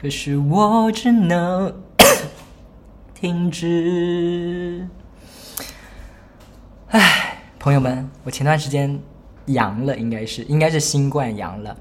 [0.00, 1.74] 可是我只能
[3.12, 4.86] 停止。
[6.90, 8.96] 唉，朋友们，我前段时间
[9.46, 11.76] 阳了，应该是应该是新冠阳了。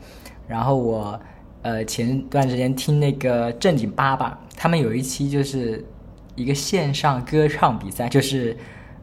[0.48, 1.20] 然后我
[1.62, 5.86] 呃前段时间听那个正经八百，他们有一期就是
[6.34, 8.58] 一个线上歌唱比赛，就是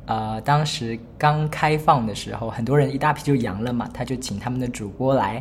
[0.07, 5.41] 呃当时刚开放的时候，很多人一大批就阳了嘛，他就请他们的主播来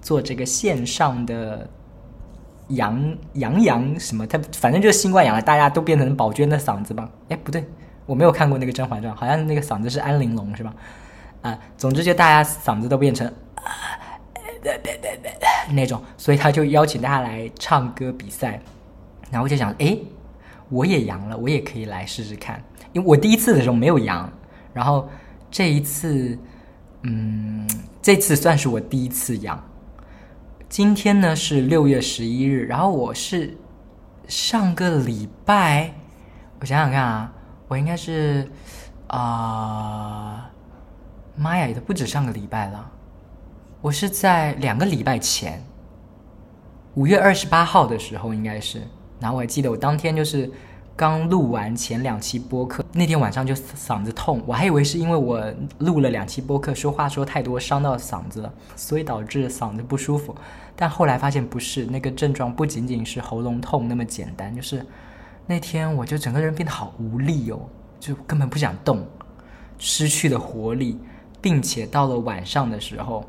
[0.00, 1.68] 做这个线上的。
[2.68, 4.26] 杨杨洋什么？
[4.26, 7.08] 他反正就是新冠阳了，大家都变成宝娟的嗓子吧？
[7.28, 7.64] 哎，不对，
[8.06, 10.74] 我没有看过那个《甄嬛传》，好像那个嗓子是安陵容是吧？
[11.42, 13.62] 啊，总之就大家嗓子都变成啊
[15.70, 18.60] 那种，所以他就邀请大家来唱歌比赛。
[19.30, 19.96] 然后我就想，哎，
[20.68, 22.62] 我也阳了，我也可以来试试看。
[22.92, 24.30] 因为我第一次的时候没有阳，
[24.72, 25.08] 然后
[25.50, 26.38] 这一次，
[27.02, 27.68] 嗯，
[28.00, 29.58] 这次算是我第一次阳。
[30.72, 33.54] 今天呢是六月十一日，然后我是
[34.26, 35.92] 上个礼拜，
[36.60, 37.30] 我想想看啊，
[37.68, 38.48] 我应该是
[39.08, 40.50] 啊，
[41.36, 42.90] 妈呀，也不止上个礼拜了，
[43.82, 45.62] 我是在两个礼拜前，
[46.94, 48.80] 五月二十八号的时候应该是，
[49.20, 50.50] 然后我还记得我当天就是。
[50.94, 55.42] 刚录完前两期播客，那天晚上就嗓子痛，我还以为是因为我
[55.78, 60.34] 录了两期播客，说话说太多伤到嗓子了，所以导致嗓子不舒服。
[60.76, 64.84] 但后来发现不是，那个症状不仅仅是喉咙痛那么简单，就是
[65.46, 67.58] 那天我就整个人变得好无力哦，
[67.98, 69.04] 就根本不想动，
[69.78, 70.98] 失去了活力，
[71.40, 73.24] 并且到了晚上的时候，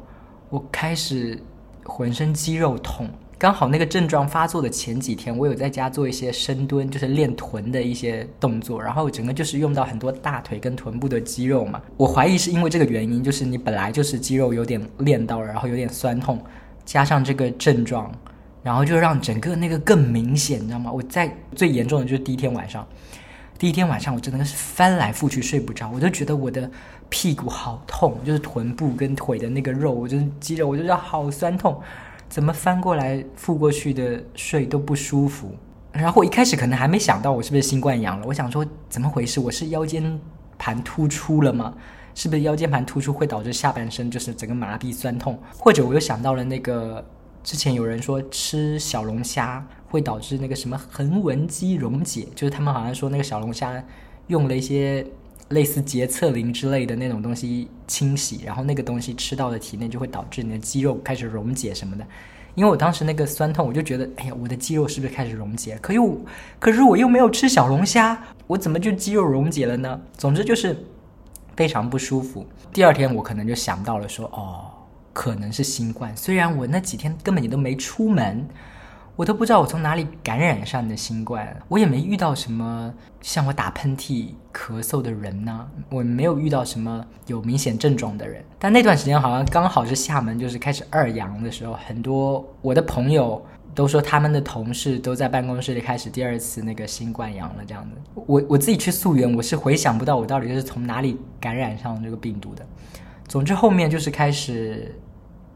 [0.50, 1.42] 我开始
[1.86, 3.10] 浑身肌肉痛。
[3.44, 11.82] 刚好那个症状发作的前几天，我有在家做一些深蹲，就是练臀的一些动作，然后整个就是用到很多大腿跟臀部的肌肉嘛。
[11.98, 16.42] 我怀疑是因为这个原因，就是你本来就是肌肉有点练到了，然后有点酸痛，
[16.86, 18.10] 加上这个症状，
[18.64, 20.90] 然后就让整个那个更明显，你知道吗？
[20.90, 22.88] 我在最严重的就是第一天晚上，
[23.60, 26.72] 第一天晚上我真的是翻来覆去睡不着，我就觉得我的
[27.10, 31.78] 屁股好痛，就是臀部跟腿的那个肉，我就是肌肉，我就觉得好酸痛。
[32.34, 35.52] 怎么翻过来覆过去的睡都不舒服，
[35.92, 39.40] 然后我一开始可能还没想到我是不是新冠阳了，我想说怎么回事？
[39.40, 40.20] 我是腰间
[40.58, 41.76] 盘突出了吗？
[42.16, 45.38] 是不是腰间盘突出会导致下半身就是整个麻痹酸痛？
[45.60, 47.06] 或者我又想到了那个
[47.44, 53.72] 之前有人说吃小龙虾会导致那个什么横纹肌溶解，就是他们好像说那个小龙虾
[54.26, 55.06] 用了一些。
[55.50, 62.06] 类似洁厕灵之类的那种东西清洗，然后那个东西吃到的体内就会导致你的肌肉开始溶解什么的。
[62.56, 65.78] 因为我当时那个酸痛，我就觉得，哎呀，我的肌肉是不是开始溶解？
[65.82, 66.18] 可又，
[66.60, 70.00] 可是我又没有吃小龙虾，我怎么就肌肉溶解了呢？
[70.18, 70.76] 总之就是
[71.56, 72.46] 非常不舒服。
[72.72, 74.66] 第二天我可能就想到了说，哦，
[75.14, 76.16] 可能是新冠。
[76.16, 78.48] 虽然我那几天根本也都没出门。
[79.16, 82.92] 我都不知道我从哪里感染上的新冠，我也没遇到什么
[83.22, 88.44] 像我打喷嚏、咳嗽的人呢，我没有遇到什么有明显症状的人。
[88.58, 93.40] 但那段时间好像刚好是厦门就是开始二阳的时候，很多我的朋友
[93.76, 97.96] 都说他们的同事都在办公室里开始第二次那个新冠阳了这样子。
[98.16, 102.66] 我我自己去溯源，我是回想不到我到底是从哪里感染上这个病毒的。
[103.28, 105.00] 总之后面就是开始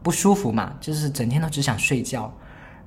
[0.00, 2.32] 不舒服嘛，就是整天都只想睡觉。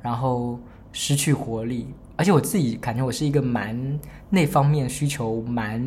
[0.03, 0.59] 然后
[0.93, 3.99] 失去活力，而且我自己感觉我是一个蛮
[4.29, 5.81] 那方面需求蛮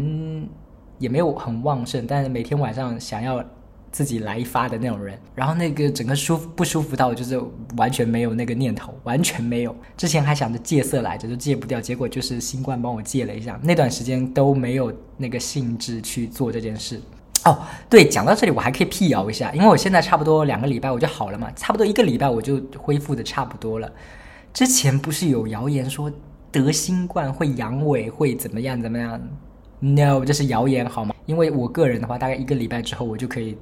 [0.99, 3.45] 也没有很旺盛，但是每天晚上想要
[3.91, 5.19] 自己来一发的那种人。
[5.35, 7.41] 然后那个整个舒服不舒服到就是
[7.77, 9.77] 完全没有那个念头，完全没有。
[9.97, 17.01] 之前还想着戒色来着，就戒不掉，结果就是新冠帮我戒了一下，那段时间都没有那个兴致去做这件事。
[17.45, 17.59] 哦，
[17.91, 23.93] 对，讲到这里我还可以辟谣一下，因为我现在差不多两个礼拜我就好了嘛，差不多一个礼拜我就恢复的差不多了。
[24.55, 26.09] 之前不是有谣言说
[26.53, 29.21] 得新冠会阳痿会怎么样怎么样
[29.81, 31.13] ？No，这是谣言好吗？
[31.27, 33.59] 因为我个人的话，大概一个礼拜之后，我就可以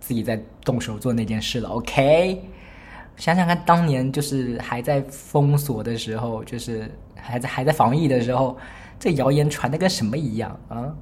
[0.00, 1.68] 自己再动手做那件事了。
[1.68, 2.42] OK，
[3.16, 8.58] 想想看，当年就是还在封锁的时候，就是还在还在防疫的时候，
[8.98, 10.92] 这谣言传的跟什么一样啊？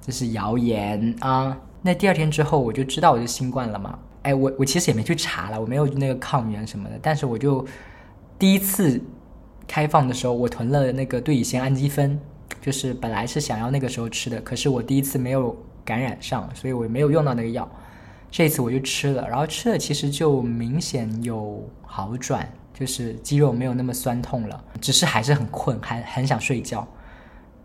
[0.00, 1.56] 这是谣言啊！
[1.82, 3.96] 那第二天之后，我就知道我是新冠了嘛。
[4.22, 7.64] 哎，我我其实也没去查了，我没有那个抗原什么的，但是我就
[8.42, 9.00] 第一次
[9.68, 12.18] 开放的时候，我囤了那个对乙酰氨基酚，
[12.60, 17.70] 就是本来是想要那个时候吃的，可是我第一次没有感染上，所以我没有用到那个药。
[18.32, 26.84] 这次我就吃了，然后吃了其实就明显有好转，就是肌肉没有那么酸痛了，只是还是很困，还很想睡觉。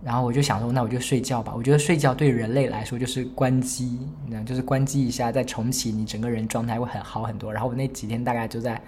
[0.03, 1.53] 然后我就想说，那我就睡觉吧。
[1.57, 7.51] 我觉得睡觉对人类来说就是关机，你知道就是关机一下再重启，你整个人状态会很好很多。
[7.51, 8.79] 然后我那几天大概就在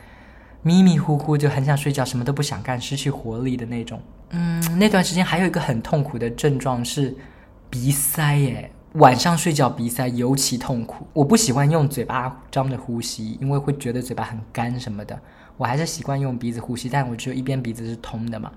[0.61, 3.99] 迷迷糊糊，就很想睡觉，什么都不想干，失去活力的那种。
[4.31, 7.15] 嗯，那段时间还有一个很痛苦的症状是
[7.69, 11.07] 鼻塞，耶，晚上睡觉鼻塞尤其痛苦。
[11.13, 15.19] 我不喜欢用嘴巴张着呼吸，因为会觉得嘴巴很干什么的。
[15.57, 18.51] 我还是习惯用鼻子呼吸，但我只有一边鼻子是通的嘛。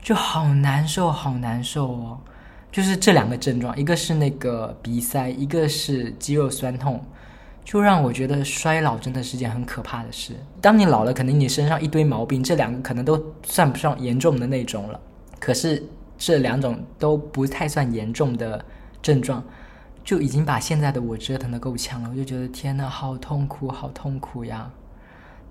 [0.00, 2.18] 就好难受，好难受哦！
[2.72, 7.04] 就是这两个症状，一个是那个鼻塞，一个是肌肉酸痛，
[7.64, 10.34] 就让我觉得衰老真的是件很可怕的事。
[10.60, 15.00] 当你老了，可能你身上一堆毛病，这两个可能都算不上严重的那种了。
[15.38, 15.82] 可是
[16.18, 18.64] 这两种都不太算严重的
[19.00, 19.42] 症状，
[20.04, 22.10] 就已经把现在的我折腾的够呛了。
[22.10, 24.70] 我就觉得天呐，好痛苦，好痛苦呀！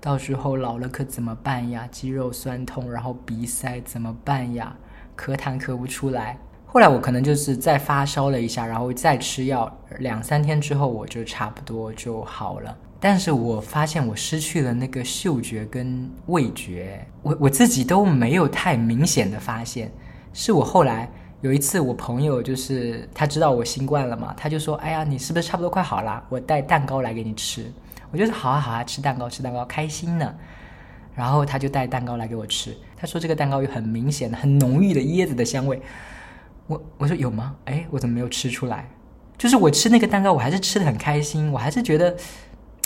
[0.00, 1.88] 到时候老了可怎么办呀？
[1.90, 4.76] 肌肉酸痛，然后鼻塞怎么办呀？
[5.16, 6.38] 咳痰咳不出来。
[6.72, 12.74] 后来我可能就是再发烧了一下，然后再吃药，两三天之后我就差不多就好了。
[12.98, 19.92] 但是我发现我失去了那个嗅觉跟味觉，我我自己都没有太明显的发现。
[20.32, 21.06] 是我后来
[21.42, 26.24] 有一次，我朋友就是他知道我新冠了嘛，他就说：“哎呀，你是不是差不多快好了？
[26.30, 27.70] 我带蛋糕来给你吃。”
[28.10, 30.34] 我就说好啊好啊，吃蛋糕吃蛋糕开心呢。
[31.14, 35.78] 然后他就带蛋糕来给我吃，他说这个蛋糕有很明显的、很浓郁的椰子的香味。
[36.66, 37.54] 我我说有吗？
[37.64, 38.88] 哎，我怎么没有吃出来？
[39.36, 42.16] 就是我吃那个蛋糕，我还是吃的很开心，我还是觉得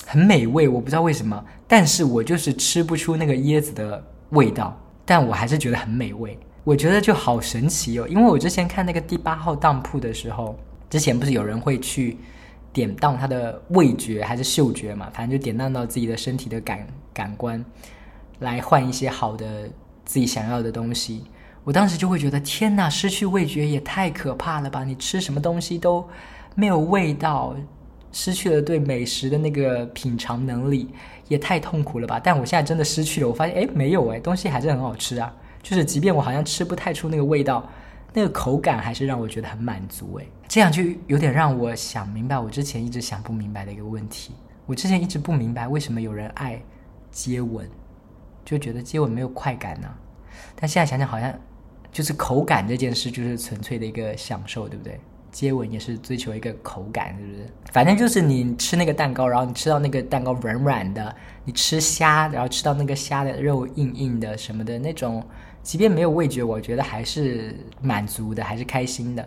[0.06, 0.68] 很美味。
[0.68, 6.38] 我不知道为什么，但是我就是吃不出那个椰子的味道，但我还是觉得很美味。
[6.64, 10.58] 我觉得就好神奇哦，因为我之前看那个第八号当铺的时候，
[10.88, 12.16] 之前不是有人会去。
[12.72, 17.64] 典当他的味觉还是嗅觉嘛，反正就典当到自己的身体的感感官，
[18.40, 19.66] 来换一些好的
[20.04, 21.24] 自己想要的东西。
[21.66, 24.84] 我当时就会觉得，天哪，失去味觉也太可怕了吧！
[24.84, 26.08] 你吃什么东西都
[26.54, 27.56] 没有味道，
[28.12, 30.88] 失去了对美食的那个品尝能力，
[31.26, 32.20] 也太痛苦了吧！
[32.22, 37.68] 但我现在真的失去了，我发现，哎，没有哎，东西还是很好吃啊，就是即便我好像吃不太出那个味道。
[38.14, 44.32] 那个口感还是让我觉得很满足诶，这样就有点让我想明白我之前一直想不明白的一个问题。
[44.66, 46.62] 我之前一直不明白为什么有人爱
[47.10, 47.68] 接吻，
[48.42, 49.88] 就觉得接吻没有快感呢？
[50.54, 51.30] 但现在想想，好像
[51.96, 55.00] 就是口感这件事就是纯粹的一个享受，对不对？
[55.32, 57.46] 接吻也是追求一个口感，是不是？
[57.72, 61.16] 反正就是你吃那个蛋糕，然后你吃到那个蛋糕软软的，
[61.46, 65.24] 你吃虾，然后吃到那个虾的肉硬硬的什么的那种。
[65.62, 69.26] 即便没有味觉，我觉得还是满足的，还是开心的。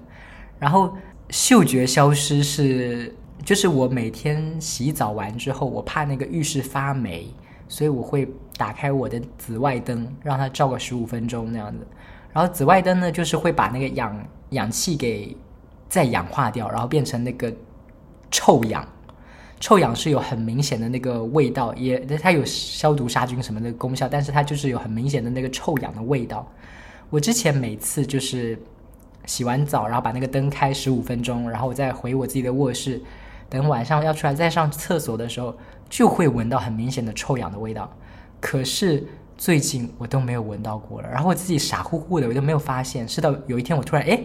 [0.60, 0.96] 然后
[1.32, 3.12] 嗅觉消失是，
[3.44, 7.34] 就是我每天洗澡完之后，我怕那个浴室发霉，
[7.68, 11.88] 所以我会打开我的紫外灯，让它照个十五分钟那样子。
[12.34, 15.36] 然后紫外灯呢，就是会把那个氧氧气给
[15.88, 17.52] 再氧化掉，然后变成那个
[18.30, 18.88] 臭氧。
[19.60, 26.50] 臭氧是有很明显的那个味道，也它有消毒杀菌什么的功效，但是它就是有很明显的那个臭氧的味道。
[27.10, 28.58] 我之前每次就是
[29.26, 33.02] 洗完澡，然后把那个灯开十五分钟，然后我再回我自己的卧室，
[33.50, 35.54] 等晚上要出来再上厕所的时候，
[35.90, 37.92] 就会闻到很明显的臭氧的味道。
[38.40, 39.04] 可是
[39.40, 43.08] 最近我都没有闻到过了，然后我自己傻乎乎的，我就没有发现。
[43.08, 44.22] 是到有一天我突然哎，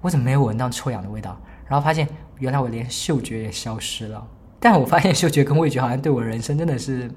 [0.00, 1.36] 我怎么没有闻到臭氧的味道？
[1.66, 4.24] 然后发现原来我连嗅觉也消失了。
[4.60, 7.10] 但我发现嗅觉跟味觉好像对我人生真的是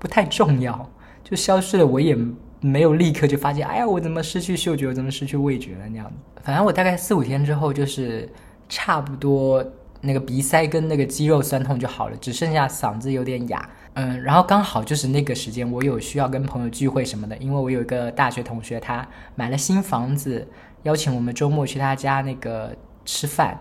[0.00, 0.90] 不太重要，
[1.22, 2.18] 就消失了，我也
[2.60, 6.42] 没有立刻就发现，哎呀，我怎么失去嗅觉，我怎么失去味觉了那样子。
[6.42, 8.28] 反正我大概四五天之后，就是
[8.68, 9.64] 差不多
[10.04, 13.68] 那个鼻塞跟那个肌肉酸痛就好了，只剩下嗓子有点哑。
[13.94, 20.46] 嗯，然后刚好就是那个时间，我有需要跟朋友聚会什么的，因为我有一个大学同学，他买了新房子，
[20.82, 23.58] 邀请我们周末去他家那个吃饭。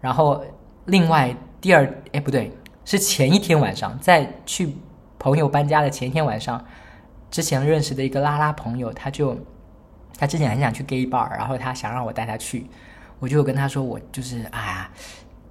[0.00, 0.44] 然后
[0.86, 2.52] 另外第二，哎，不对。
[2.84, 4.72] 是前一天晚上，在去
[5.18, 6.64] 朋友搬家的前一天晚上，
[7.32, 9.36] 之前认识的一个拉拉朋友，他就
[10.16, 12.64] 他之前很想去 gay bar，然后他想让我带他去，
[13.18, 14.90] 我就跟他说我就是哎呀，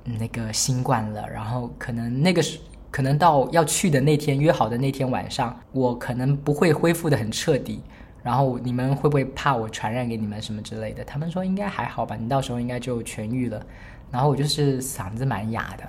[0.05, 2.57] 那个新冠了，然后可能那个是
[2.89, 7.81] 可能到要去的那天约好的那天晚上，我可能不会恢复的很彻底，
[8.23, 11.03] 然后你们会不会怕我传染给你们什么之类的？
[11.03, 13.61] 他们说应该还好吧，你到时候应该就痊愈了。
[14.11, 15.83] 然后我就是嗓子蛮哑的，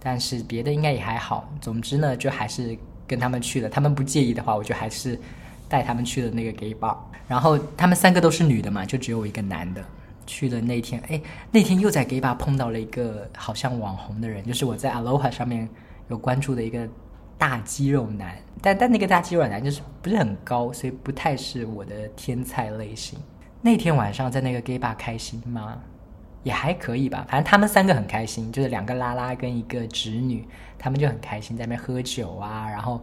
[0.00, 1.48] 但是别的应该也还好。
[1.60, 3.68] 总之呢，就还是跟他们去了。
[3.68, 5.18] 他们不介意的话，我就还是。
[5.70, 6.96] 带他们去了那个 gay bar，
[7.28, 9.84] 然后他们三个都是女的嘛，就只有我一个男的。
[10.28, 11.20] 去的那天，哎，
[11.50, 15.68] 那天又在 gay bar 碰到了一个好像网红的人，就是我在 Aloha 上面
[16.08, 16.86] 有关注的一个
[17.36, 18.36] 大肌肉男。
[18.62, 23.18] 但但那个大肌肉男就是不是很高，所以不太是我的天菜类型。
[23.62, 25.78] 那天晚上在那个 gay bar 开心吗？
[26.44, 30.46] 也还可以吧，反正他们三个很开心，就是两个拉拉跟一个侄女，
[30.78, 33.00] 他们就很开心在那边喝酒啊，然后。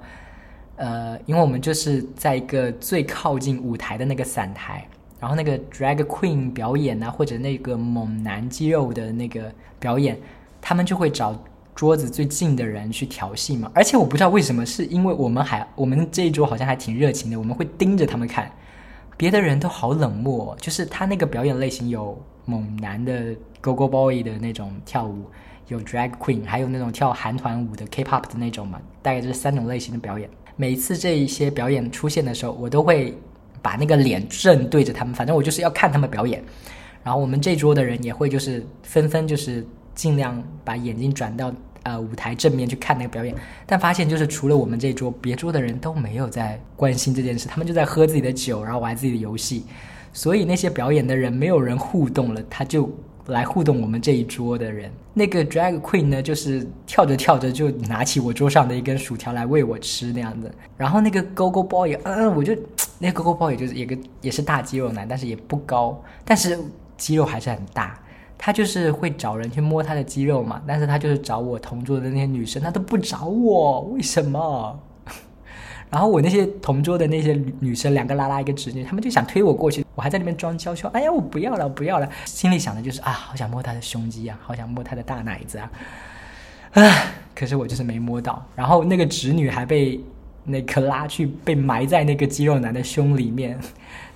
[0.78, 4.86] 呃，因为我们就是在一个最靠近舞台的那个伞台，
[5.20, 10.18] 然后那个 drag queen 表演啊，或者那个猛男肌肉的那个表演，
[10.62, 11.36] 他们就会找
[11.74, 13.72] 桌子最近的人去调戏嘛。
[13.74, 18.52] 而且我不知道为什么，是因为我们还我们这一桌好像还挺热情的，我们会盯着他们看，
[19.18, 20.56] 别的人都好冷漠。
[20.60, 25.24] 就是他那个表演类型有猛男的 go go boy 的那种跳舞，
[25.68, 30.30] 有 drag queen，还有那种跳韩团舞的 K-pop 的那种嘛，大概这三种类型的表演。
[30.58, 33.18] 每次这一些表演出现的时候，我都会
[33.66, 36.40] 把那个脸正对着他们，反正我就是要看他们表演。
[37.04, 43.34] 然后我们这桌的人也会就是纷纷就是尽量把眼睛转到呃舞台正面去看那个表演，
[43.66, 49.66] 但发现就是除了我们这桌，别桌的人都没有在关心这件事，他们就在喝自己的酒，然后玩自己的游戏。
[50.14, 52.88] 所以那些表演的人没有人互动了，他就。
[53.28, 60.52] 来互动我们这一桌的人，那个 drag queen 呢，就是跳着跳着就拿起我桌上的一根薯条来喂我吃那样子。
[60.78, 62.56] 然后那个 go go boy，嗯，我就
[63.00, 66.60] 那个 go go boy 就是一个也是大肌肉男，但是也不高，但是
[66.98, 68.00] 肌肉还是很大。
[68.38, 74.80] 他就是会找人去摸他的肌肉嘛，但是他就是找我同桌的那些女生，他都不找我，为什么？
[75.90, 85.72] 然后我那些同桌的那些女生，两个拉拉一个侄女，他们就想推我过去，我还在那边装娇羞，哎呀，我不要了，不要了，心里想的就是啊，好想摸她的胸肌啊，好想摸她的大奶子啊，
[86.72, 88.46] 唉，可是我就是没摸到。
[88.56, 90.00] 然后那个侄女还被
[90.44, 93.58] 那个拉去被埋在那个肌肉男的胸里面，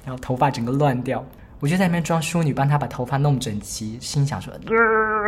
[0.03, 1.23] 然后头发整个乱掉，
[1.61, 4.53] 我就在那边装淑女，帮他把头发弄整齐，心想说，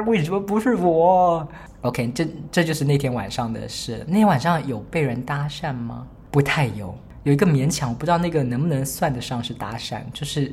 [0.06, 1.48] 为什么不是我
[1.82, 4.04] ？OK，这这就是那天晚上的事。
[4.08, 6.06] 那天晚上有被人搭讪吗？
[6.32, 10.52] 不太有，有一个勉强，我不知道那个能不能算得上是搭讪，就是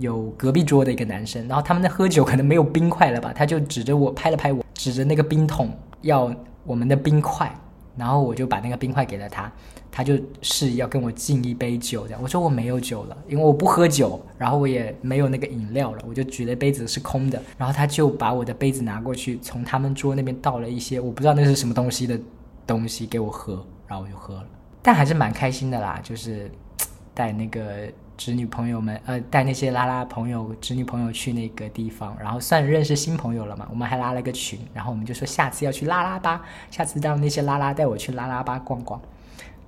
[0.00, 7.54] 有隔壁桌的一个男生，然后他们在喝酒，可能没有冰块了吧，他就指着我拍了拍我，指着那个冰桶要我们的冰块，
[7.96, 9.52] 然后我就把那个冰块给了他，
[9.92, 22.18] 他就示意要跟我敬一杯酒，这样我说我没有酒了，因为我不喝酒，然后我也没有那个饮料了，我就举了杯子是空的，然后他就把我的杯子拿过去，从他们桌那边倒了一些我不知道那是什么东西的
[22.66, 24.44] 东西给我喝，然后我就喝了。
[24.82, 26.50] 但还是蛮开心的啦，就是
[27.14, 33.66] 带那个侄女朋友们，呃，带那些拉拉朋友、侄女朋友去那个地方，然后算认识新朋友了嘛。
[33.70, 39.00] 我们还拉了个群，然后我们就说下次要去拉拉吧，下次让那些拉拉带我去拉拉吧逛逛，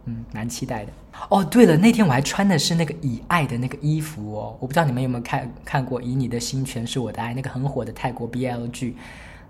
[0.07, 0.93] 嗯，蛮期待的。
[1.29, 8.97] 哦，对了，那天我还穿的是那个以爱的那个衣服哦，我不知道你们有没有看看过《以你的心全是我的爱》那个很火的泰国 BL 剧。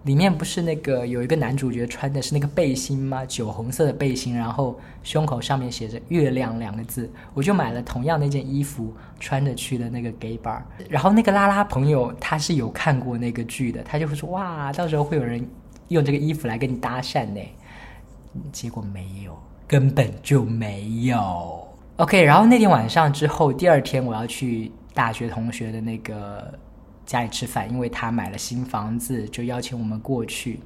[0.05, 3.25] 里面不是那个有一个男主角穿的是那个背心吗？
[3.25, 7.11] 酒红色的背心，然后胸口上面写着“月亮”两个字。
[7.33, 10.61] 我就买了同样那件衣服，穿着去的那个 gay bar。
[10.91, 15.43] 然后那个拉拉朋友他是有看过那个剧的，他就会说：“哇，到时候会有人
[15.89, 17.41] 用这个衣服来跟你搭讪呢。”
[18.53, 19.35] 结果没有，
[19.67, 21.67] 根本就没有。
[21.97, 26.53] OK，然后那天晚上之后，第二天我要去大学同学的那个。
[27.07, 30.61] 家里吃饭，因为他买了新房子，就邀请我们过去。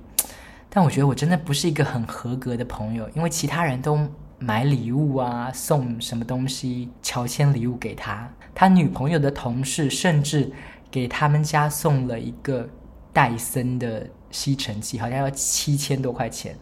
[0.70, 3.98] 但我觉得我真的不是一个很合格的朋友，因为其他人都
[4.38, 8.30] 买礼物啊，送什么东西，乔迁礼物给他。
[8.54, 10.52] 他女朋友的同事甚至
[10.90, 12.68] 给他们家送了一个
[13.12, 16.54] 戴森的吸尘器，好像要七千多块钱。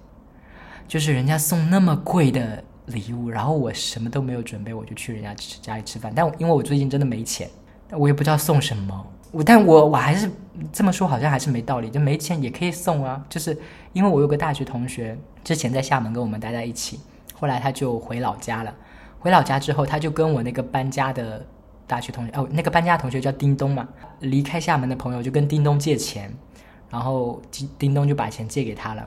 [0.87, 6.12] 就是人家送那么贵的礼物，然后我什么都没有准备，我就去人家家里吃饭。
[6.14, 7.50] 但因为我最近真的没钱，
[7.90, 9.06] 我也不知道送什么。
[9.33, 10.30] 我但我我还是
[10.73, 11.90] 这么说，好像还是没道理。
[11.90, 13.56] 就没钱也可以送啊，就是
[13.92, 17.00] 因为我有个大学同学，之前在厦门跟我们待在一起，
[17.35, 18.75] 后来他就回老家了。
[19.18, 21.45] 回老家之后，他就跟我那个搬家的
[21.87, 23.87] 大学同学，哦，那个搬家同学叫叮咚嘛，
[24.21, 26.33] 离开厦门的朋友就跟叮咚借钱，
[26.90, 29.06] 然后叮叮咚就把钱借给他了。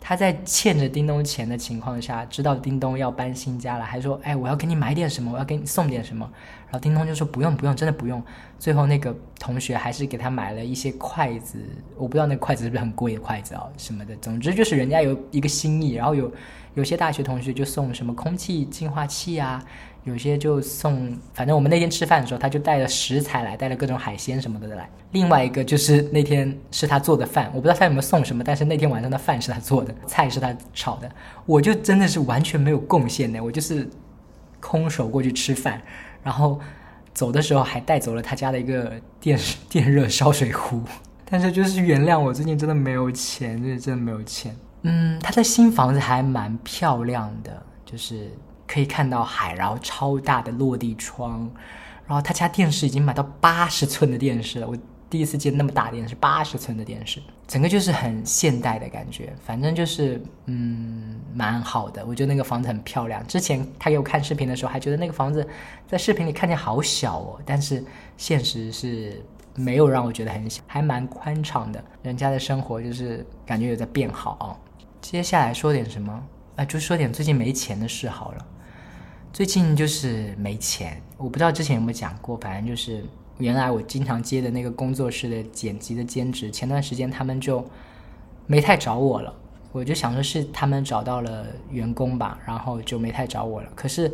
[0.00, 6.30] 他在欠着叮咚钱的情况下，知道叮咚要搬新家了，还说：“哎，我要给你买点什么，我要给你送点什么。”
[6.66, 8.22] 然后叮咚就说：“不用，不用，真的不用。”
[8.58, 11.58] 最后那个同学还是给他买了一些筷子，
[11.96, 14.14] 我不知道那个筷子是不是很贵的筷子啊什么的。
[14.16, 16.32] 总之就是人家有一个心意，然后有
[16.74, 19.64] 有些大学同学就送什么空气净化器啊。
[20.04, 24.88] 有些就送，反正我们那天吃饭的时候，他就带了食材来，带了各种海鲜什么的来。
[25.10, 31.10] 另外一个就是那天是他做的饭，我不知道他有没有送什么，但是那天晚上的饭是他做的，菜是他炒的。
[31.44, 33.90] 我就真的是完全没有贡献的，我就是
[34.60, 35.82] 空手过去吃饭，
[36.26, 36.60] 然后
[37.14, 39.38] 走的时候还带走了他家的一个电
[39.70, 40.82] 电热烧水壶。
[41.24, 44.54] 但是就是原谅我最近真的没有钱，就是真的没有钱。
[44.82, 48.30] 嗯，他的新房子还蛮漂亮的，就是。
[48.68, 51.48] 可以看到海，然后超大的落地窗，
[52.04, 54.66] 然后他家电视已经买到八十寸的电视了。
[54.66, 54.76] 我
[55.08, 59.32] 第一次见那么大电视，八十寸的电视，整个就是很现代的感觉。
[59.44, 62.04] 反正就是嗯，蛮好的。
[62.04, 63.24] 我觉得那个房子很漂亮。
[63.26, 65.46] 之前他给我看视频的时候，还觉得那个房子
[65.86, 67.84] 在视频里看见好小哦，但是
[68.16, 69.22] 现实是
[69.54, 71.82] 没有让我觉得很小，还蛮宽敞的。
[72.02, 74.60] 人家的生活就是感觉有在变好。
[75.00, 76.22] 接下来说点什么？
[76.56, 78.46] 啊，就说点最近没钱的事好了。
[79.32, 83.04] 最近就是没钱，我不知道之前有没有讲过，反正就是
[83.38, 87.64] 原来我经常接的那个工作室的剪辑的兼职，前段时间他们就
[88.46, 89.32] 没太找我了，
[89.72, 93.68] 我就想说是他们找到了员工吧，然后就没太找我了。
[93.74, 94.12] 可是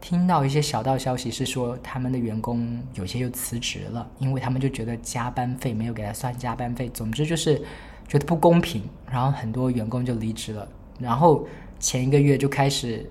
[0.00, 7.60] 听到一些小道消息是说他们的员工有些又辞职了，因为他们就觉得加班费没有给他算加班费，总之就是
[8.06, 11.46] 觉得不公平，然后很多员工就离职了，然后
[11.78, 13.08] 前一个月就开始。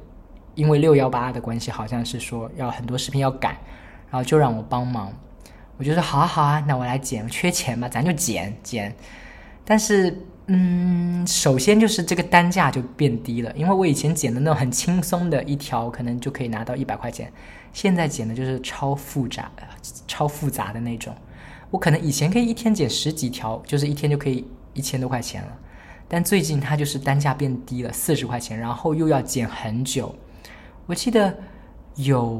[0.55, 3.55] 因为六幺八的关系，好像是说要很多视频要赶，
[4.09, 5.13] 然后就让我帮忙。
[5.77, 8.93] 我就说好啊好啊，那我来剪，缺钱嘛，咱就剪剪。
[9.63, 10.17] 但是，
[10.47, 17.31] 嗯，首先就是这个单价就变低了，因为我以前剪的那种很轻松的一条，可能就可以拿到一百块钱，
[17.73, 19.51] 现在剪的就是超复杂、
[20.07, 21.13] 超复杂的那种。
[21.69, 25.49] 我可能以前可以一天剪十几条，就是一天就可以一千多块钱了，
[26.07, 30.15] 但最近它就是单价变低了，四十块钱，然后又要剪很久。
[30.85, 31.37] 我记得
[31.97, 32.39] 有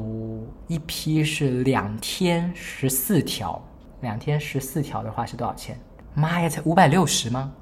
[0.68, 3.60] 一批是两天十四条，
[4.02, 5.76] 两天十四条的话是多少钱？
[6.14, 7.52] 妈呀，才五百六十吗？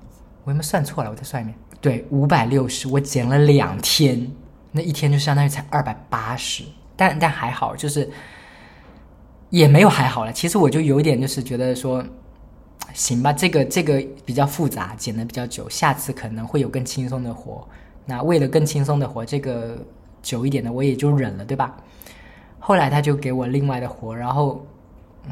[0.45, 1.09] 我有没有算错了？
[1.09, 1.57] 我再算一遍。
[1.81, 4.31] 对，五百六十，我减了两天，
[4.73, 6.65] 那一天就相当于才二百八十。
[6.95, 8.11] 但但还好，就是
[9.49, 10.33] 也没有还好了。
[10.33, 12.05] 其实我就有点就是觉得说，
[12.93, 17.67] 行吧，这个这个比较复杂，剪的比较久，下次可能会有更轻松的活。
[18.05, 19.79] 那为了更轻松的活，这个。
[20.27, 21.77] 久一点的我也就忍了，对吧？
[22.59, 24.67] 后来他就给我另外的活，然后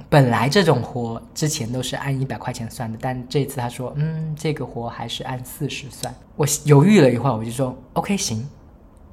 [0.08, 6.14] 本来这种活之前都是按一百块钱算的，但这次他说，嗯，这个活还是按四十算。
[6.36, 8.48] 我犹豫了一会儿，我就说，OK，行，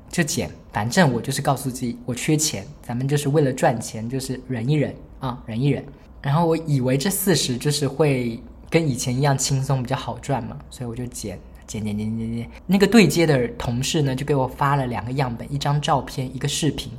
[0.07, 5.83] 就减，反正我就是告诉自己，我缺钱，咱们就是为了赚钱，就是忍一忍啊，忍一忍。
[6.21, 8.39] 然后我以为这四十就是会
[8.69, 11.39] 跟以前一样轻松，比较好赚嘛，所以我就减。
[11.71, 16.91] 剪剪剪剪剪，那个对接的同事呢，就给我发了两个样本，一张照片，一个视频。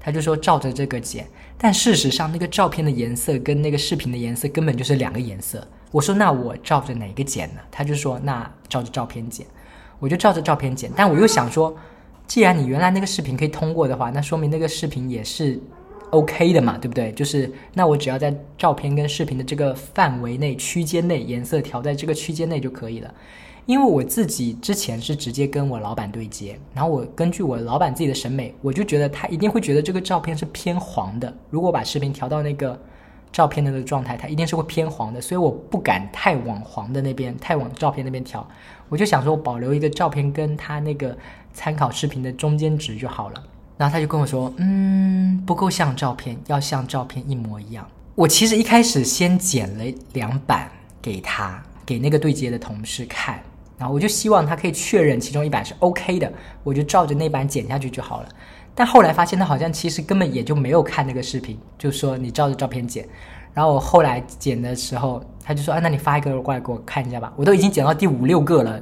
[0.00, 1.26] 他就说照着这个剪，
[1.58, 5.66] 但事实上那个照片的颜色跟那个视频的颜色根本就是两个颜色。
[5.90, 7.60] 我说那我照着哪个剪呢？
[7.70, 9.46] 他就说那照着照片剪。
[9.98, 11.76] 我就照着照片剪，但我又想说，
[12.26, 15.60] 既然你原来那个视频可以通过的话，那说明那个视频也是
[16.10, 17.12] OK 的嘛，对不对？
[17.12, 23.12] 就是那我只要在照片跟视频的这个范围内区间内，颜色调在这个区间内就可以了。
[23.66, 31.32] 因为我自己之前是直接跟我老板对接，然后我根据我老板自己的审美，我就觉得他一定会觉得这个照片是偏黄的。
[31.50, 32.80] 如果把视频调到那个
[33.32, 38.48] 照片的那个状态，它一定是会偏黄的，所以我不敢太往黄的那边，太往照片那边调。
[38.88, 41.14] 我就想说，我保留一个照片跟他那个
[41.52, 43.42] 参考视频的中间值就好了。
[43.76, 47.86] 然后他就跟我说，嗯，不够像照片，要像照片一模一样。
[48.14, 50.70] 我其实一开始先剪了两版
[51.02, 53.42] 给他，给那个对接的同事看。
[53.78, 56.32] 然后我就希望他可以确认其中一版是 OK 的，
[56.64, 58.28] 我就照着那版剪下去就好了。
[58.74, 63.06] 但后来发现他好像其实根本也就没有看那个视频，就说你照着照片剪。
[63.54, 67.32] 然后我后来剪的时候，他就说啊，那你发一个过来给我看一下吧。
[67.36, 68.72] 我都已经剪到第五六个了，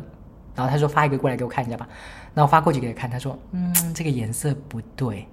[0.54, 1.88] 然后他说发一个过来给我看一下吧。
[2.32, 5.26] 那我发过去给他看，他说嗯，这个颜色不对。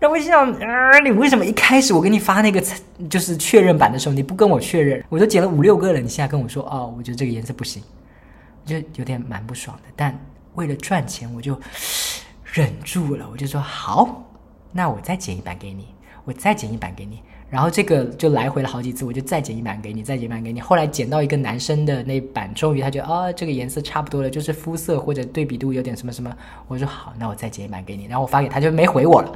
[0.00, 2.60] 那我心想啊，你为什么一开始我给你发那个
[3.08, 5.04] 就是确认版的时候你不跟我确认？
[5.08, 7.80] 我都剪了五六个了，你现在跟我说哦，我觉得这个颜色不行。
[8.68, 10.16] 就有点蛮不爽的，但
[10.54, 11.58] 为了赚钱，我就
[12.44, 13.26] 忍住了。
[13.32, 14.22] 我就说好，
[14.72, 15.86] 那我再剪一版给你，
[16.24, 20.60] 我再剪一版给你，然后这个就来回了好几次，我就再剪一版给你，再剪一版给你。
[20.60, 26.30] 后来剪到一个男生的那版，终于他觉得啊，这个颜色差不多了，就是肤色或者对比度有点什么什么。
[26.66, 28.04] 我说好，那我再剪一版给你。
[28.04, 29.32] 然后我发给他，就没回我了。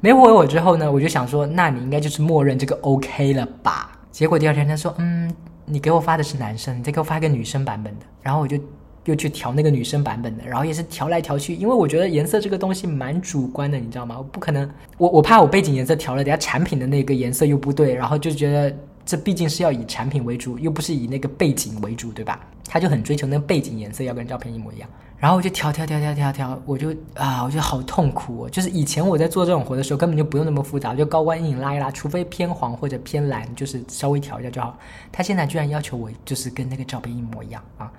[0.00, 3.92] 没回我之后呢，我就想说，那你应该就是默认这个 OK 了吧？
[4.10, 5.32] 结果第二天他说，嗯，
[5.70, 8.06] 你给我发的是男生，你再给我发一个女生版本的。
[8.22, 8.58] 然后我就。
[9.06, 14.14] 又去调那个女生版本的，然后也是调来调去，因为我觉得颜色这个东西蛮主观的，你知道吗？
[14.18, 22.46] 我不可能，我我怕我背景颜色调了，等下产品的那个颜色又不对，然后就觉得这毕竟是要以产品为主，又不是以那个背景为主，对吧？
[22.68, 24.88] 他就很追求那个背景颜色要跟照片一模一样，
[25.20, 28.50] 然后我就调调调调调调，我就啊，我觉得好痛苦哦。
[28.50, 34.78] 就是以前我在做这种活的时候，根本就不用那么复杂，就高光阴影拉一拉，除非偏黄或者偏蓝，就是稍微调一下就好。
[35.12, 37.92] 他现在居然要求我就是跟那个照片一模一样啊！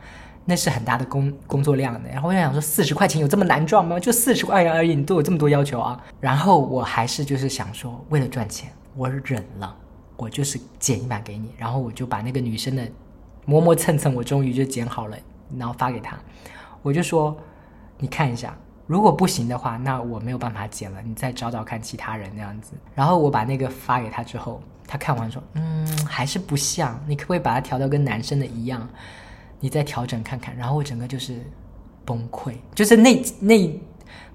[0.44, 4.00] 那是很大的工工作量的，然后我就想说，四十块钱有这么难赚吗？
[4.00, 6.04] 就四十块钱而已，你对我这么多要求啊？
[6.20, 9.76] 然后我还是就是想说，为了赚钱，我忍了，
[10.18, 12.84] 我就是剪一版给你，然后我就把那个女生的
[13.46, 15.16] 磨磨蹭蹭，我终于就剪好了，
[15.56, 16.18] 然后发给他，
[16.82, 17.36] 我就说，
[17.98, 22.74] 你看一下，如果不行的话，那我没有办法剪了，你再找找看其他人那样子。
[22.96, 28.88] 然后我把那个发给他之后，他看完说，嗯，还是不像，你可不可以把它调到跟男生的一样？
[29.60, 31.40] 你再调整看看，然后我整个就是
[32.04, 33.80] 崩溃，就是那那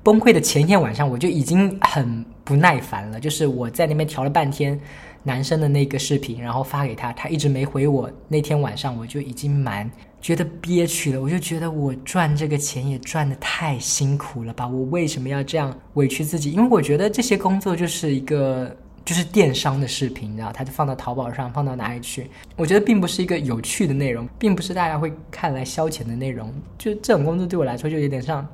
[0.03, 3.19] 崩溃的前一天晚上，我就已经很不耐烦了。
[3.19, 4.81] 就是我在那边调了半天
[5.25, 8.09] 男生的那个视频，然后发给他，他一直没回我。
[8.29, 9.91] 那天晚上我就已经蛮
[10.27, 14.67] 觉得憋屈了，我就觉得我赚这个钱也赚的太辛苦了吧？
[14.67, 16.51] 我为什么要这样委屈自己？
[16.51, 18.77] 因为我觉得这些工作就是一个。
[19.05, 22.29] 就是电商的视频，你知道，他就放到淘宝上，放到哪里去？
[22.57, 26.53] 我觉得并不是一个有趣的内容，并不是大家会看来消遣的内容。
[26.77, 28.45] 就这种工作对我来说，就有点像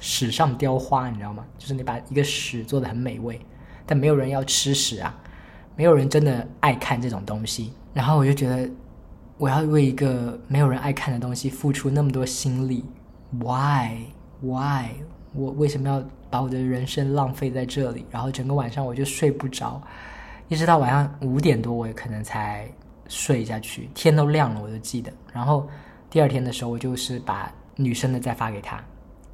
[0.00, 1.42] 屎上雕花，你知道吗？
[1.56, 3.40] 就是你把一个屎做的很美味，
[3.86, 5.18] 但没有人要吃屎啊，
[5.74, 7.72] 没有人真的爱看这种东西。
[7.94, 8.68] 然后我就觉得，
[9.44, 12.82] 我要为一个没有人爱看的东西付出那么多心力
[13.32, 14.86] ，Why？Why？
[15.34, 18.06] 我为什么要把我的人生浪费在这里？
[18.10, 19.82] 然后整个晚上我就睡不着，
[20.48, 22.66] 一直到晚上五点多，我也可能才
[23.06, 23.90] 睡下去。
[23.94, 25.12] 天都亮了，我就记得。
[25.30, 25.68] 然后
[26.08, 28.82] 第二天的时候，我就是把女生的再发给他，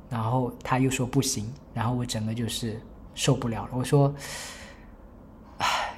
[0.09, 2.83] 然后他又说不行，然后我整个就是
[3.15, 3.71] 受不了了。
[3.75, 4.13] 我说，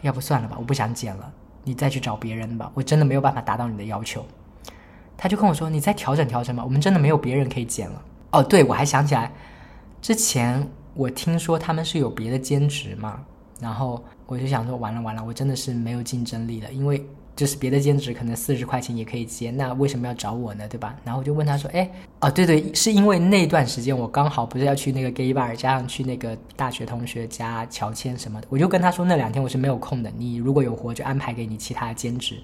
[0.02, 1.32] 要不算了吧，我不想剪了，
[1.64, 4.24] 你再去找别人吧，我真的没有办法达到你的要求。
[5.16, 8.02] 他就跟我说，你再调整调整吧，我们真的没有别人可以减了。
[8.32, 9.32] 哦，对，我还想起来。
[10.00, 13.20] 之前我听说他们是有别的兼职嘛，
[13.60, 17.06] 然后我就想说完了完了，我真的是没有竞争力了，因为
[17.42, 20.68] 就是别的兼职可能四十块钱也可以接，那为什么要找我呢？
[20.68, 20.94] 对吧？
[21.02, 32.36] 然后我就问他说，哎，哦对对，是因为那段时间我刚好不是要去那个 gay bar，加上去那个大学同学家乔迁什么的，我就跟他说那两天我是没有空的，你如果有活就安排给你其他兼职。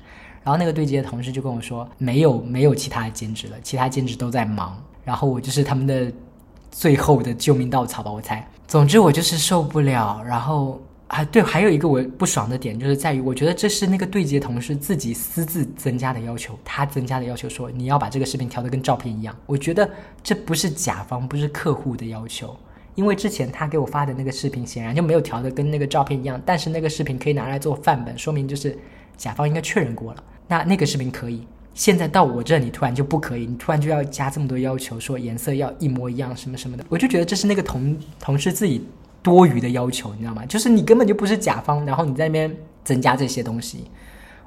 [0.42, 6.12] 然后那个对接的同事就跟我说没有没有其他兼职了，其他兼职都在忙，然后我就是他们的。
[6.70, 8.46] 最后的救命稻草吧，我猜。
[8.66, 19.34] 总之我就是受不了，然后啊，对，还有一个我不爽的点就是在于，我觉得这是那个对接同事自己私自增加的要求，他增加的要求说你要把这个视频调的跟照片一样。
[19.46, 19.88] 我觉得
[20.22, 22.54] 这不是甲方，不是客户的要求，
[22.94, 28.78] 因为之前他给我发的那个视频显然就没有调的跟那个照片一样，但是那个视频可以拿来做范本，说明就是
[29.16, 31.46] 甲方应该确认过了，那那个视频可以。
[31.72, 38.84] 现在到我这里突然就不可以，你突然就要加这么多要求，说颜色要一模一样，什么什么的，我就觉得这是那个同同事自己
[39.28, 40.44] 多余的要求，你知道吗？
[40.46, 43.90] 就是你根本就不是甲方，然后你在那边增加这些东西，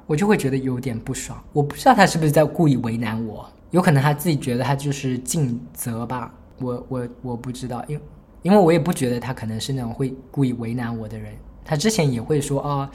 [0.06, 1.42] 我就会觉得有点不爽。
[1.52, 6.34] 我不知道他是不是在故意为难我，有可能他自己觉得他就是尽责吧。
[6.58, 8.00] 我我我不知道，因
[8.42, 11.32] 因为我也不觉得他可能是那种会故意为难我的人。
[11.64, 12.90] 他之前也会说啊，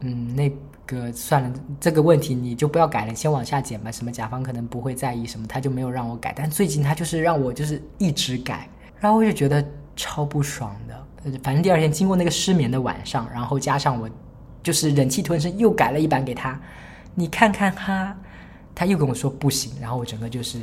[0.00, 0.52] 嗯，那。
[0.86, 3.90] 个算了，这个问题你就不要改了，先往下减吧。
[3.90, 6.30] 什么甲方可能不会在意什么，他就没有让我改。
[6.36, 8.68] 但最近他就是让我就是一直改，
[9.00, 11.06] 然后我就觉得超不爽的。
[11.42, 14.08] 反正第二天经过那个失眠的晚上，然后加上我
[14.62, 16.60] 就是忍气吞声又改了一版给他，
[17.14, 18.16] 你看看他，
[18.74, 20.60] 他又跟我说不行，然后我整个就是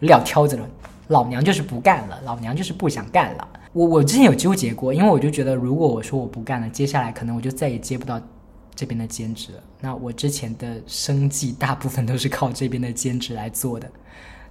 [0.00, 0.68] 撂挑子了，
[1.08, 3.48] 老娘就是不干了，老娘就是不想干了。
[3.72, 8.20] 我我之前有纠结过，因为我就觉得如果我说我不干了，接下来可能我就再也接不到。
[8.76, 13.88] 这边的兼职了，那我之前的生计大部分都是靠这边的兼职来做的，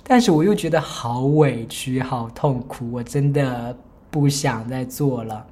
[0.02, 3.78] 但是我又觉得好委屈、好痛苦，我真的
[4.14, 5.44] 不想再做了。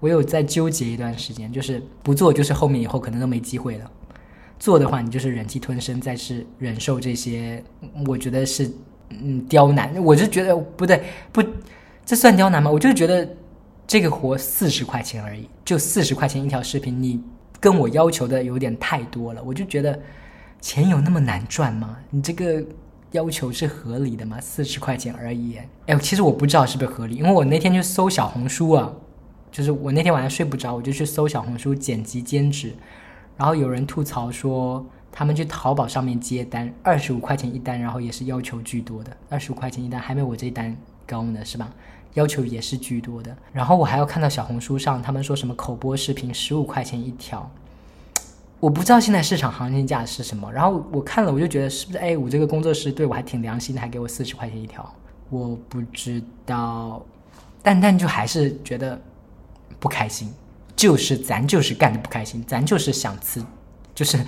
[0.00, 3.84] 我有在纠结一段时间，就是不做，就是后面以后可能都没机会了；
[4.58, 7.62] 做的话，你就是忍气吞声，再是忍受这些，
[8.08, 8.68] 我觉得是
[9.10, 9.94] 嗯刁难。
[10.02, 11.40] 我就觉得不对，不，
[12.04, 12.68] 这算刁难吗？
[12.68, 13.28] 我就觉得
[13.86, 17.22] 这个活四十块钱而已，就四十块钱一条视频，你。
[17.62, 20.00] 跟我要求的有点太多了，我就觉得
[20.62, 21.98] 钱有那么难赚吗？
[22.08, 22.64] 你这个
[23.12, 24.40] 要求是合理的吗？
[24.40, 28.92] 四十块钱而已，哎，其实我不知道是不是合理，因为我那天去搜小红书啊，
[29.50, 32.72] 就是我那天晚上睡不着，我就去搜小红书剪辑兼职，
[33.36, 41.72] 然后有人吐槽说他们去淘宝上面接单，二十五块钱一单，然后也是要求巨多的，二十五块钱一单还没我这单高呢，是吧？
[42.14, 47.48] 要求也是巨多的，然后我还要看到小红书上他们说什么口播视频十五块钱一条，
[48.60, 50.52] 我不知道现在市场行情价是什么。
[50.52, 54.88] 然后我看了，我就觉得是不是哎，我这个工作室对我还挺良心的，还给我四十块钱一条。
[55.30, 57.04] 我不知道，
[57.62, 59.00] 但但就还是觉得
[59.78, 60.32] 不开心，
[60.76, 63.44] 就是咱就是干的不开心，咱就是想辞，
[63.94, 64.18] 就是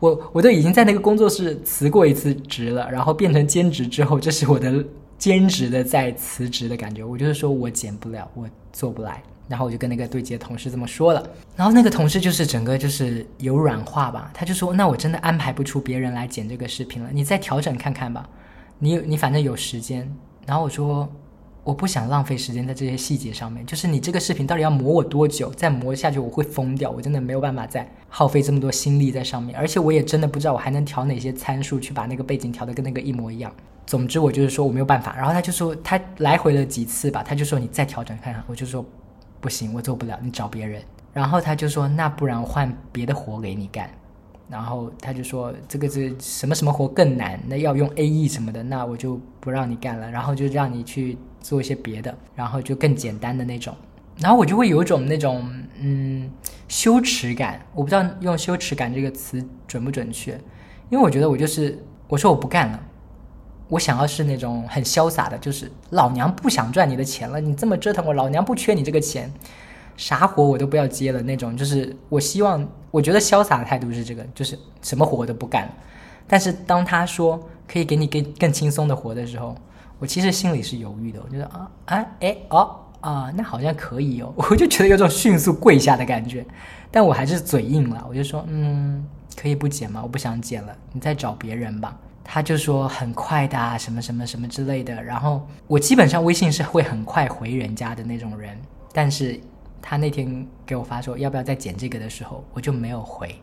[0.00, 4.84] 我我都已经在那个工作室辞过一次职了，然后变成兼职之后，这是我的。
[5.20, 11.20] 兼职的在辞职的感觉，我就是说我剪不了，我做不来，然后我就跟那个对接同事这么说了，
[11.56, 18.28] 然后那个同事就是整个就是有软化吧，他就说那我真的安排不出别人来剪这个视频了，你再调整看看吧，
[18.78, 20.08] 你你反正有时间，
[20.46, 21.12] 然后我说
[21.64, 33.52] 我不想浪费时间在这些细节上面，就是你这个视频到底要磨我多久，再磨下去我会疯掉，我真的没有办法再耗费这么多心力在上面，而且我也真的不知道我还能调哪些参数去把那个背景调的跟那个一模一样。
[33.86, 35.16] 总之，我就是说我没有办法。
[35.16, 38.40] 然后他就说他来回了几次吧，他就说你再调整看看。
[38.46, 38.84] 我就说
[39.40, 40.82] 不行，我做不了，你找别人。
[41.12, 43.90] 然后他就说那不然换别的活给你干。
[44.48, 50.10] 然后他就说这个是什么什么活更难，那要用 AE 什么的，那我就不让你干了。
[50.10, 53.72] 然后就让你去做一些别的，然后就更简单的那种。
[54.18, 55.48] 然后我就会有一种那种
[55.78, 56.28] 嗯
[56.66, 60.32] 羞耻感，我不知道用羞耻感这个词准不准确，
[60.90, 62.80] 因为我觉得我就是我说我不干了。
[63.70, 69.32] 我想要是那种很潇洒的，就是老娘不想赚你的钱了，你这么折腾我，老娘不缺你这个钱，
[69.96, 71.56] 啥活我都不要接了那种。
[71.56, 75.70] 就是我希望，我觉得潇洒的态度是这个，就是什么活都不干。
[76.26, 79.56] 但是当他说可以给你更更轻松的活的时候，
[80.00, 81.20] 我其实心里是犹豫的。
[81.24, 86.44] 我觉得啊啊哎哦啊，那好像可以哦，我就觉得有种迅速跪下的感觉，
[86.90, 89.06] 但我还是嘴硬了，我就说嗯，
[89.40, 90.00] 可以不剪吗？
[90.02, 91.96] 我不想剪了，你再找别人吧。
[92.32, 95.02] 他就说很快的啊，什么什么什么之类的。
[95.02, 98.56] 然后我基本上微信是会很快回人家的那种人，
[98.92, 99.40] 但是
[99.82, 103.34] 他那天给我发说要不要再剪这个的时候，我就没有回，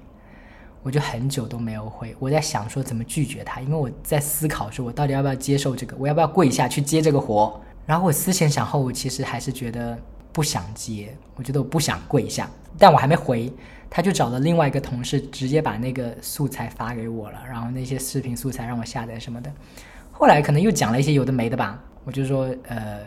[0.83, 2.15] 我就很久都没有回。
[2.17, 7.59] 我在想说怎么拒绝他，因为我在思考说我到底要不要接受这个，我要不要跪下去接这个活。
[7.85, 9.99] 然后我思前想后，我其实还是觉得
[10.37, 12.47] 不想接，我觉得我不想跪下，
[12.77, 13.51] 但我还没回。
[13.89, 19.51] 他就找了另外一个同事，直接把那个素材发给我了，然后那些视频素材让我下载什么的。
[20.11, 22.99] 后来可能又讲了一些有的没的吧，我就说，呃，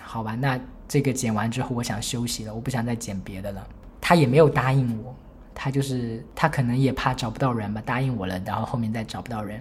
[0.00, 3.62] 好吧，那这个剪完之后，我想休息了，我不想再剪别的了。
[4.00, 5.14] 他也没有答应我，
[5.54, 9.60] 他就是他可能也怕找不到人吧，答应我了，然后后面再找不到人。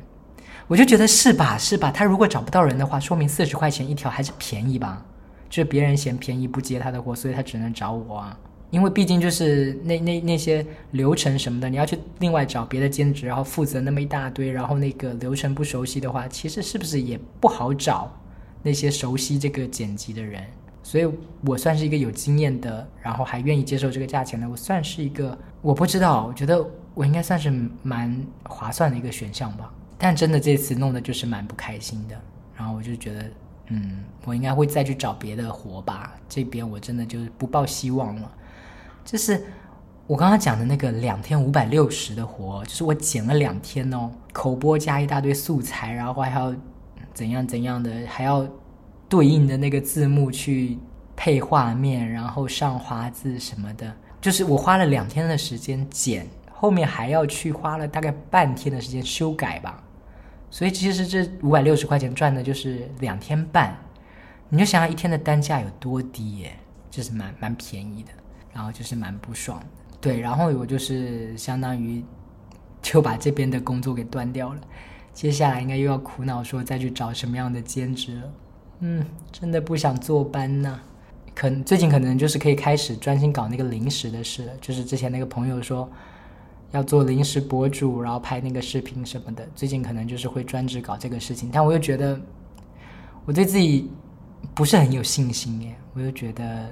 [0.65, 1.91] 我就觉得是吧，是吧？
[1.91, 5.05] 他如果找不到人的话，说明四十块钱一条还是便宜吧？
[5.49, 8.39] 就别人嫌便宜不接他的活，所以他只能找我啊。
[8.69, 18.11] 因为毕竟就是那那那些流程什么的，你要去另外找别的兼职，然后负责那么一大堆，然后那个流程不熟悉的话，其实是不是也不好找
[18.61, 20.43] 那些熟悉这个剪辑的人？
[20.83, 21.09] 所以
[21.45, 27.49] 我算是一个有经验的，然后还愿意接受这个价钱的，我算是一个我不知道，我觉得我应该算是
[27.83, 29.71] 蛮划算的一个选项吧。
[29.97, 32.15] 但真的这次弄的就是蛮不开心的，
[32.55, 33.25] 然后我就觉得，
[33.67, 36.13] 嗯，我应该会再去找别的活吧。
[36.29, 38.31] 这边我真的就是不抱希望了。
[39.03, 39.43] 就是
[40.05, 46.55] 我刚刚讲的那个两天五百六十的活，就是我剪了两天哦，口播加一大堆素材，然后还要
[47.13, 48.47] 怎样怎样的，还要
[49.09, 50.77] 对应的那个字幕去
[51.15, 59.83] 配画面，然后上花字什么的，就是我花了两天的时间剪，后面还要去花了大概半天的时间修改吧，
[60.49, 63.77] 所以其实这五百六十块钱赚的就是两天半，
[64.49, 66.55] 你就想想一天的单价有多低耶，
[66.89, 68.11] 就是蛮蛮便宜的。
[68.53, 69.61] 然后就是蛮不爽，
[70.01, 72.03] 对，然后我就是相当于
[72.81, 74.59] 就把这边的工作给断掉了，
[75.13, 78.33] 接下来应该又要苦恼说再去找什么样的兼职了，
[78.79, 80.79] 嗯，真的不想坐班呐，
[81.35, 85.87] 可最近可能就是可以开始专心搞那个零食的事，就是之前那个朋友说
[86.71, 92.19] 要做临时博主，然后拍那个视频什么的，最近可能就是会专职搞这个事情，但我又觉得
[93.25, 93.89] 我对自己
[94.53, 96.69] 不是很有信心耶，我又觉得。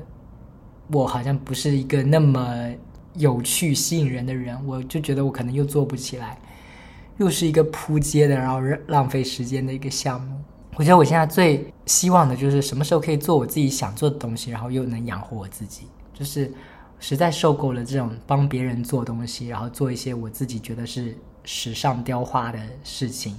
[0.92, 2.72] 我好像不是一个那么
[3.16, 6.38] 有趣、吸引人的人，我就觉得我可能又做不起来，
[7.18, 10.40] 又是一个扑街的，然后浪费时间的一个项目。
[10.76, 15.88] 我觉得我现在最希望的就是什么时候可以做我自己想做的东西，然后又能养活我自己。
[16.14, 16.54] 就是
[17.00, 23.38] 实在受够了这种帮别人做东西然后做一些我自己觉得是时尚雕花的事情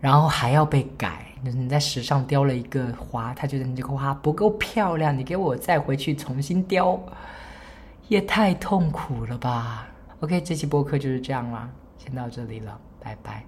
[0.00, 6.98] 然后还要被改你在时尚雕了一个花他觉得你这个花不够漂亮你给我再回去重新雕
[8.08, 9.86] 也太痛苦了吧。
[10.18, 13.44] Ok 这期播客就是这样啦先到这里了拜拜。